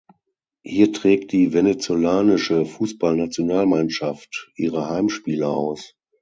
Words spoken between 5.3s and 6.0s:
aus.